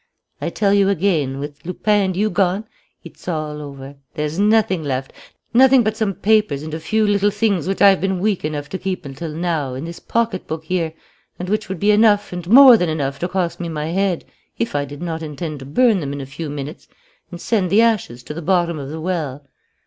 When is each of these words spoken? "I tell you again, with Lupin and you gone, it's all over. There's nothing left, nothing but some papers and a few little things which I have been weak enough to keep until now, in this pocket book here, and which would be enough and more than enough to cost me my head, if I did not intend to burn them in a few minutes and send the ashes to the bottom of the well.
"I 0.41 0.49
tell 0.49 0.73
you 0.73 0.89
again, 0.89 1.37
with 1.37 1.63
Lupin 1.63 2.01
and 2.05 2.17
you 2.17 2.31
gone, 2.31 2.65
it's 3.03 3.27
all 3.27 3.61
over. 3.61 3.97
There's 4.15 4.39
nothing 4.39 4.83
left, 4.83 5.13
nothing 5.53 5.83
but 5.83 5.95
some 5.95 6.15
papers 6.15 6.63
and 6.63 6.73
a 6.73 6.79
few 6.79 7.05
little 7.05 7.29
things 7.29 7.67
which 7.67 7.83
I 7.83 7.89
have 7.89 8.01
been 8.01 8.17
weak 8.19 8.43
enough 8.43 8.67
to 8.69 8.79
keep 8.79 9.05
until 9.05 9.31
now, 9.31 9.75
in 9.75 9.85
this 9.85 9.99
pocket 9.99 10.47
book 10.47 10.63
here, 10.63 10.91
and 11.37 11.49
which 11.49 11.69
would 11.69 11.79
be 11.79 11.91
enough 11.91 12.33
and 12.33 12.49
more 12.49 12.77
than 12.77 12.89
enough 12.89 13.19
to 13.19 13.27
cost 13.27 13.59
me 13.59 13.69
my 13.69 13.89
head, 13.89 14.25
if 14.57 14.73
I 14.73 14.85
did 14.85 15.03
not 15.03 15.21
intend 15.21 15.59
to 15.59 15.65
burn 15.65 15.99
them 15.99 16.13
in 16.13 16.21
a 16.21 16.25
few 16.25 16.49
minutes 16.49 16.87
and 17.29 17.39
send 17.39 17.69
the 17.69 17.83
ashes 17.83 18.23
to 18.23 18.33
the 18.33 18.41
bottom 18.41 18.79
of 18.79 18.89
the 18.89 18.99
well. 18.99 19.45